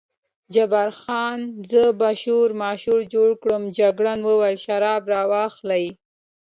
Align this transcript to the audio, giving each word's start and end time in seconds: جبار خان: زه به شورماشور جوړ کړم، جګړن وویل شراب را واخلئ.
جبار 0.53 0.89
خان: 1.01 1.39
زه 1.69 1.83
به 1.99 2.09
شورماشور 2.21 2.99
جوړ 3.13 3.29
کړم، 3.41 3.63
جګړن 3.77 4.19
وویل 4.23 4.57
شراب 4.65 5.03
را 5.13 5.21
واخلئ. 5.31 5.85